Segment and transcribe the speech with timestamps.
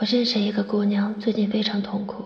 [0.00, 2.24] 我认识一个姑娘，最近非常痛苦。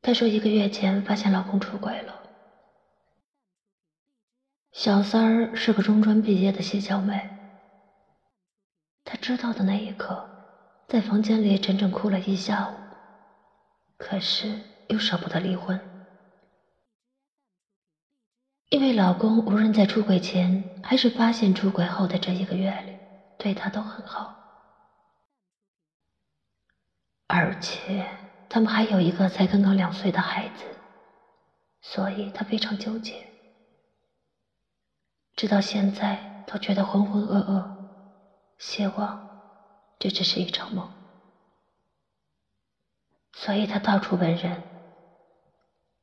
[0.00, 2.22] 她说，一个月前发现老公出轨了。
[4.70, 7.28] 小三儿是个中专毕业的谢小妹。
[9.02, 10.24] 她知道的那一刻，
[10.86, 12.74] 在房间里整整哭了一下午，
[13.96, 15.80] 可是又舍不得离婚，
[18.68, 22.92] 因为老公无论在出轨前还是发现出轨后的这一个月里，
[23.36, 24.43] 对她都很好。
[27.36, 28.06] 而且
[28.48, 30.64] 他们还有一个才刚刚两岁的孩子，
[31.80, 33.26] 所以他非常纠结，
[35.34, 37.64] 直到现在都觉得浑浑噩噩，
[38.56, 39.28] 希望
[39.98, 40.88] 这只是一场梦，
[43.32, 44.62] 所以他到处问人，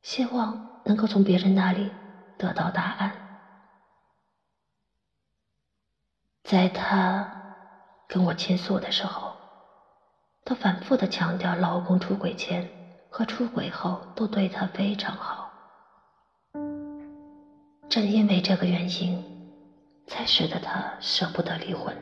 [0.02, 1.90] 希望能够从别人那里
[2.36, 3.10] 得到答案。
[6.44, 7.56] 在他
[8.06, 9.41] 跟我倾诉的时候。
[10.44, 12.68] 她反复的强调，老公出轨前
[13.08, 15.50] 和出轨后都对她非常好。
[17.88, 19.22] 正因为这个原因，
[20.06, 21.94] 才使得她舍不得离婚。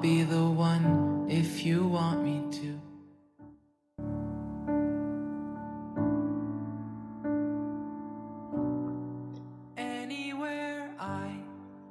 [0.00, 2.74] Be the one if you want me to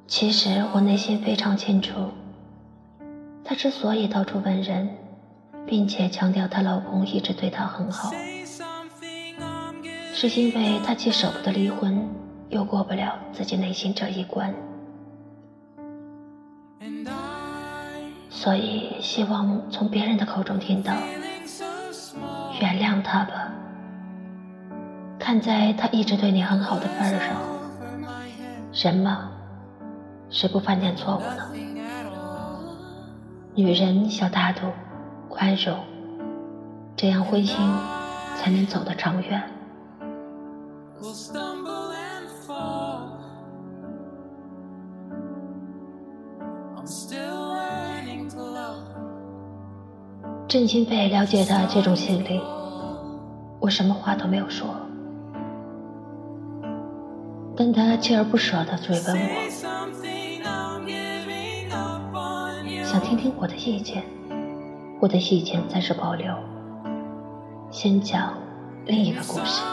[0.08, 2.12] 其实我内心非常清楚，
[3.44, 4.88] 她之所以到处问人，
[5.66, 8.12] 并且强调她老公一直对她很好，
[10.14, 12.08] 是因为她既舍不得离婚，
[12.50, 14.54] 又过不了自己内心这一关。
[18.44, 20.92] 所以，希望从别人的口中听到
[22.60, 23.54] “原谅他吧”。
[25.18, 27.30] 看在他一直对你很好的份上，
[28.74, 29.32] 人嘛，
[30.30, 31.50] 谁不犯点错误呢？
[33.56, 34.64] 女人小大度、
[35.30, 35.78] 宽容，
[36.98, 37.56] 这样婚姻
[38.36, 39.42] 才能走得长远。
[50.54, 52.40] 郑钦飞了解他这种心理，
[53.60, 54.68] 我什么话都没有说，
[57.58, 59.50] 但他锲而不舍地追问我，
[62.86, 64.04] 想听听我的意见。
[65.02, 66.32] 我的意见暂时保留，
[67.72, 68.36] 先讲
[68.86, 69.64] 另一个故事。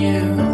[0.00, 0.47] you.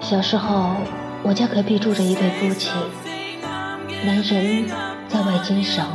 [0.00, 0.76] 小时候，
[1.22, 2.70] 我家隔壁住着一对夫妻，
[4.04, 4.68] 男人
[5.08, 5.88] 在外经商，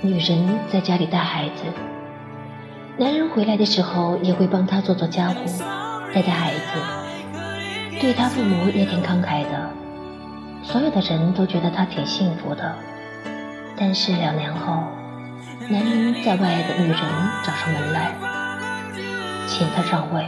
[0.00, 1.64] 女人在家里带孩子。
[2.96, 5.34] 男人回来的时候也会帮他做做家务，
[6.14, 9.70] 带带孩子，对他父母也挺慷慨的。
[10.62, 12.74] 所有的人都觉得他挺幸福的。
[13.76, 14.84] 但是两年后，
[15.66, 16.98] 男人在外的女人
[17.44, 18.14] 找上门来，
[19.46, 20.24] 请他上位，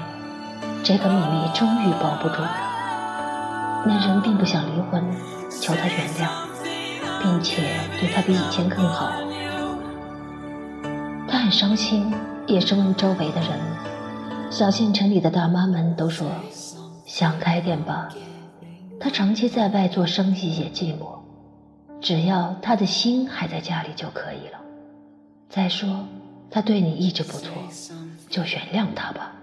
[0.82, 2.50] 这个秘密终于保不住了。
[3.86, 5.02] 男人并不想离婚，
[5.48, 6.28] 求她原谅，
[7.22, 7.62] 并且
[7.98, 9.12] 对她比以前更好。
[11.26, 12.12] 他很伤心，
[12.46, 13.50] 也是问周围的人。
[14.50, 16.26] 小县城里的大妈们都说
[17.06, 18.08] ：“想开点吧，
[18.98, 21.20] 他长期在外做生意也寂寞，
[22.00, 24.59] 只要他的心还在家里就可以了。
[25.50, 26.06] 再说，
[26.50, 27.52] 他对你一直不错，
[28.28, 29.34] 就原谅他吧。”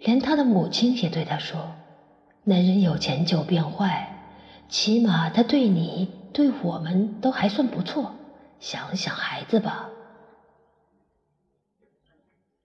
[0.00, 1.70] 连他的母亲也对他说。
[2.42, 4.18] 男人有钱就变坏，
[4.68, 8.12] 起码他对你、对我们都还算不错。
[8.58, 9.90] 想想孩子吧。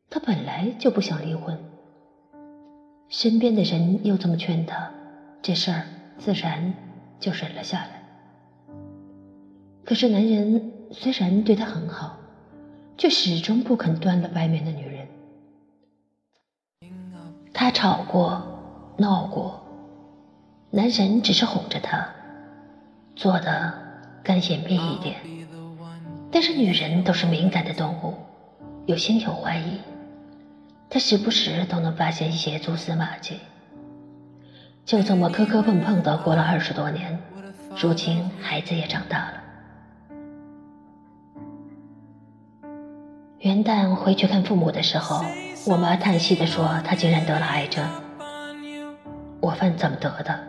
[0.10, 1.60] 他本来就不想离婚，
[3.10, 4.90] 身边的人又这么劝他，
[5.42, 5.84] 这事儿
[6.18, 6.74] 自然
[7.20, 8.04] 就忍了下来。
[9.84, 12.18] 可是男人虽然对他很好，
[12.98, 15.08] 却始终不肯断了外面的女人。
[17.54, 18.42] 他吵过，
[18.98, 19.62] 闹过，
[20.72, 22.08] 男人只是哄着她，
[23.16, 23.74] 做的
[24.24, 25.16] 更隐秘一点。
[26.32, 28.14] 但是女人都是敏感的动物，
[28.86, 29.80] 有心有怀疑。
[30.90, 33.40] 他时不时都能发现一些蛛丝马迹，
[34.86, 37.18] 就这么磕磕碰碰的过了二十多年，
[37.78, 39.45] 如今孩子也长大了。
[43.46, 45.24] 元旦回去看父母的时候，
[45.68, 47.88] 我妈叹息的说：“她竟然得了癌症。”
[49.40, 50.40] 我问怎么得的，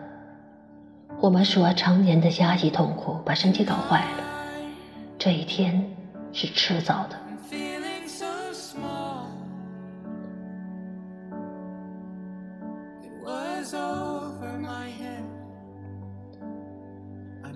[1.20, 4.24] 我妈说：“常年的压抑痛苦把身体搞坏了，
[5.18, 5.84] 这一天
[6.32, 7.16] 是迟早的。”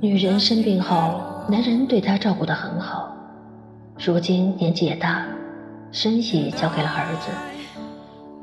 [0.03, 3.17] 女人生病后，男人对她照顾得很好。
[4.02, 5.26] 如今年纪也大，
[5.93, 7.31] 生意交给了儿子，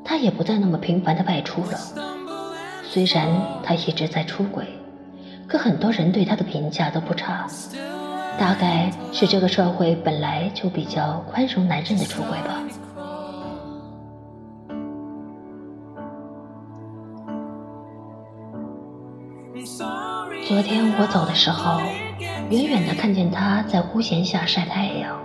[0.06, 1.71] 他也不再那么频繁的外出了。
[2.83, 3.27] 虽然
[3.63, 4.68] 他一直在出轨，
[5.48, 7.48] 可很多人对他的评价都不差。
[8.38, 12.62] 大概是这个社会本来就比较宽容男人的出轨吧。
[20.48, 21.81] 昨天我走的时候，
[22.51, 25.18] 远远的看见他在屋檐下晒太阳。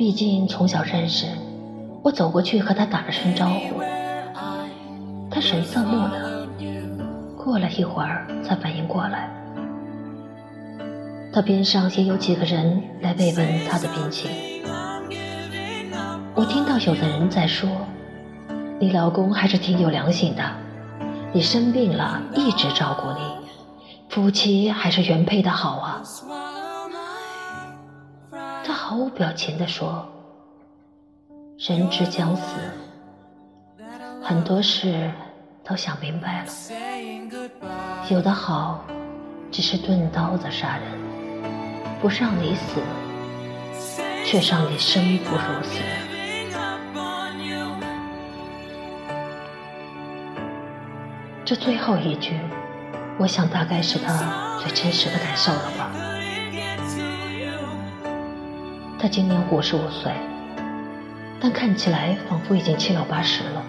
[0.00, 1.26] 毕竟从小认识，
[2.02, 3.82] 我走过去和他打了声招呼，
[5.30, 6.48] 他神色木讷，
[7.36, 9.28] 过了一会儿才反应过来。
[11.34, 14.30] 他边上也有几个人来慰问他的病情。
[16.34, 17.68] 我听到有的人在说
[18.80, 20.42] ：“你老公还是挺有良心的，
[21.30, 23.20] 你生病了一直照顾你。”
[24.08, 26.02] 夫妻还是原配的好啊！
[28.90, 30.04] 毫无表情地说
[31.58, 32.56] ：“人之将死，
[34.20, 35.08] 很多事
[35.62, 36.50] 都想明白了。
[38.08, 38.84] 有的好，
[39.52, 40.90] 只是钝刀子杀人，
[42.00, 42.80] 不让你死，
[44.24, 45.78] 却让你生不如死。”
[51.44, 52.40] 这最后一句。
[53.20, 55.92] 我想，大概是他最真实的感受了吧。
[59.02, 60.12] 他今年五十五岁，
[61.40, 63.62] 但看起来仿佛已经七老八十了，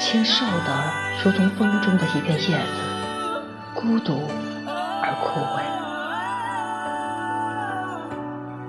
[0.00, 0.92] 清瘦的
[1.22, 2.64] 如同风中的一片叶子，
[3.76, 4.28] 孤独
[4.66, 5.62] 而枯萎。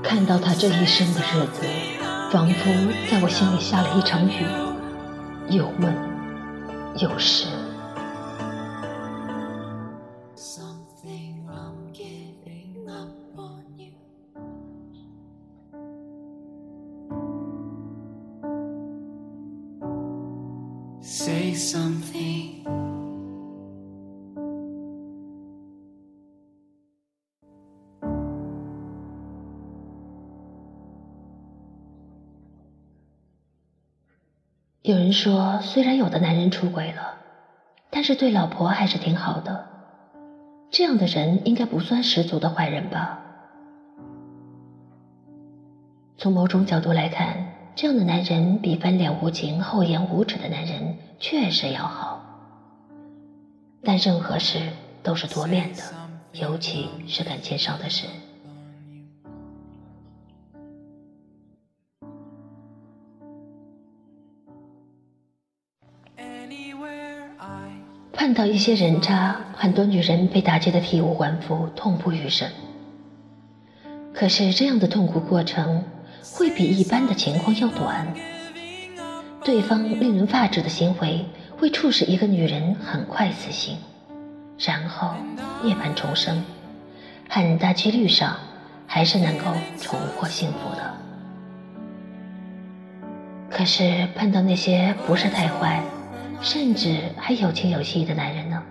[0.04, 1.66] 看到他这一生的日子，
[2.32, 2.70] 仿佛
[3.10, 4.46] 在我心里下了一场雨，
[5.48, 5.92] 又闷
[6.98, 7.48] 又湿。
[34.90, 37.14] 有人说，虽然有的男人出轨了，
[37.92, 39.68] 但是对老婆还是挺好的。
[40.72, 43.20] 这样的人应该不算十足的坏人吧？
[46.18, 47.46] 从某种角度来看。
[47.76, 52.22] 这样的男人比翻脸无情、厚颜无耻的男人确实要好，
[53.84, 54.60] 但任何事
[55.02, 55.84] 都是多面的，
[56.34, 58.08] 尤其是感情上的事。
[68.30, 72.48] 看到一些人渣，很多女人被打击的体无完肤、痛不欲生。
[74.14, 75.84] 可是这样的痛苦过程。
[76.36, 78.06] 会比一般的情况要短。
[79.44, 81.26] 对方令人发指的行为
[81.58, 83.78] 会促使一个女人很快死心，
[84.60, 85.16] 然后
[85.64, 86.44] 涅槃重生，
[87.28, 88.38] 很大几率上
[88.86, 89.46] 还是能够
[89.80, 90.94] 重获幸福的。
[93.50, 95.82] 可是碰到那些不是太坏，
[96.42, 98.64] 甚至还有情有义的男人呢？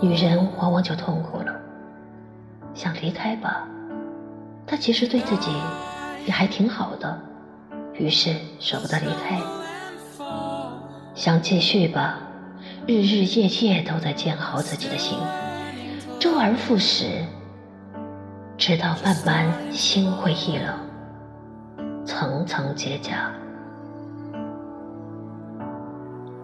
[0.00, 1.52] 女人往往就痛苦了，
[2.74, 3.66] 想离开吧。
[4.66, 5.50] 他其实对自己
[6.26, 7.20] 也还挺好的，
[7.94, 9.40] 于是舍不得离开。
[11.14, 12.18] 想继续吧，
[12.86, 15.18] 日日夜夜都在煎熬自己的心，
[16.20, 17.24] 周而复始，
[18.56, 23.30] 直到慢慢心灰意冷，层层结痂。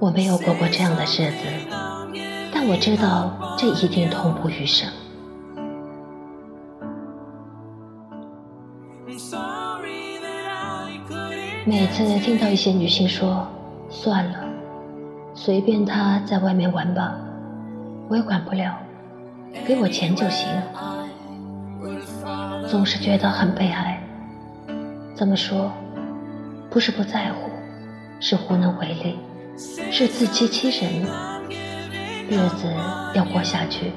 [0.04, 1.46] 我没有过过这样的日子，
[2.52, 4.86] 但我知道这一定痛不欲生。
[11.64, 13.48] 每次听到一些女性说
[13.88, 14.44] “算了，
[15.32, 17.16] 随便他在外面玩吧，
[18.10, 18.76] 我也管不了，
[19.64, 20.46] 给我钱就行”，
[22.68, 23.98] 总是觉得很悲哀。
[25.14, 25.72] 怎么说？
[26.68, 27.48] 不是不在乎，
[28.20, 29.18] 是无能为力。
[29.56, 31.02] 是自欺欺人，
[32.28, 32.66] 日子
[33.14, 33.92] 要过下去，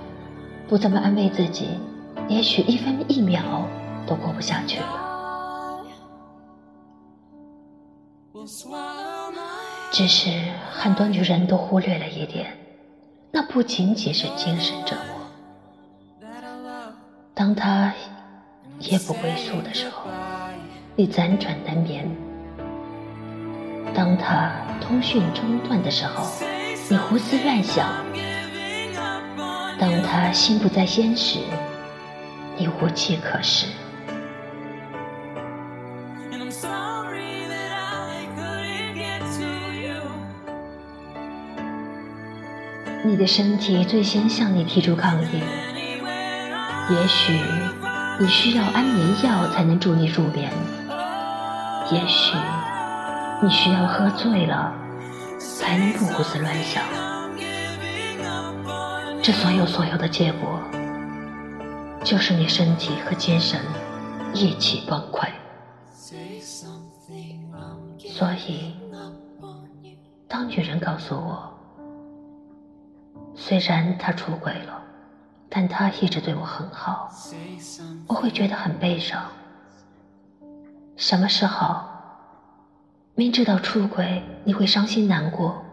[0.67, 1.79] 不这么安慰自己，
[2.27, 3.67] 也许一分一秒
[4.05, 5.83] 都过不下去了。
[9.91, 10.29] 只是
[10.71, 12.55] 很多女人都忽略了一点，
[13.31, 16.29] 那不仅仅是精神折磨。
[17.33, 17.93] 当他
[18.79, 20.09] 夜不归宿的时候，
[20.95, 22.26] 你辗转难眠。
[23.97, 26.23] 当他通讯中断的时候，
[26.87, 27.87] 你胡思乱想；
[29.79, 31.39] 当他心不在焉时，
[32.55, 33.65] 你无计可施。
[43.03, 45.41] 你的身体最先向你提出抗议。
[46.91, 47.33] 也许
[48.19, 50.51] 你需要安眠药才能助你入眠。
[51.91, 52.35] 也许。
[53.39, 54.73] 你需要喝醉了，
[55.39, 56.83] 才能不胡思乱想。
[59.21, 60.59] 这所有所有的结果，
[62.03, 63.59] 就是你身体和精神
[64.33, 65.29] 一起崩溃。
[68.09, 68.75] 所以，
[70.27, 71.53] 当女人告诉我，
[73.35, 74.81] 虽然他出轨了，
[75.47, 77.07] 但他一直对我很好，
[78.07, 79.23] 我会觉得很悲伤。
[80.95, 81.86] 什么是好？
[83.19, 85.65] 明知道出轨你会伤心难过，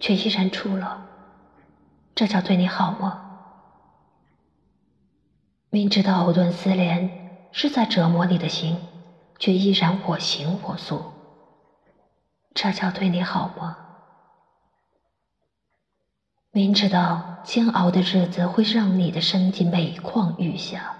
[0.00, 0.98] 却依然出了，
[2.14, 3.20] 这叫对你好吗？
[5.68, 7.10] 明知道藕断丝连
[7.50, 8.80] 是在折磨你的心，
[9.38, 11.04] 却依然我行我素，
[12.54, 13.76] 这叫对你好吗？
[16.50, 20.96] 明知道煎熬的日子会让你的身体每况愈下，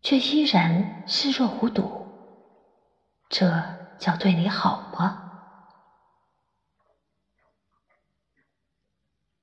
[0.00, 1.97] 却依然视若无睹。
[3.28, 3.62] 这
[3.98, 5.14] 叫对你好吗？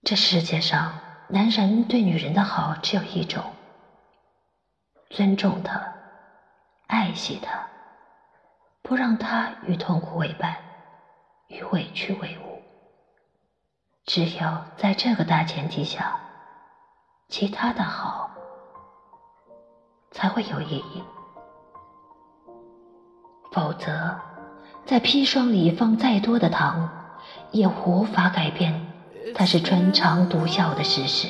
[0.03, 0.91] 这世界上，
[1.29, 3.53] 男人对女人的好只有一种：
[5.09, 5.79] 尊重她，
[6.87, 7.67] 爱惜她，
[8.81, 10.57] 不让她与痛苦为伴，
[11.47, 12.61] 与委屈为伍。
[14.05, 16.19] 只有在这个大前提下，
[17.29, 18.29] 其他的好
[20.11, 21.03] 才会有意义。
[23.55, 24.13] 否则，
[24.85, 26.89] 在砒霜里放再多的糖，
[27.51, 28.73] 也无法改变
[29.33, 31.29] 它是穿肠毒药的事实。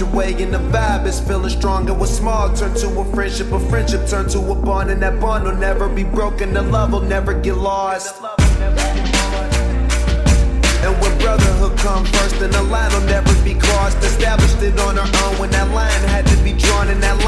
[0.00, 3.50] your way and the vibe is feeling strong and what's small turn to a friendship,
[3.52, 4.90] a friendship turn to a bond.
[4.90, 8.17] And that bond will never be broken, the love will never get lost.
[11.78, 13.98] Come first, and the line will never be crossed.
[13.98, 17.27] Established it on our own when that line had to be drawn, and that line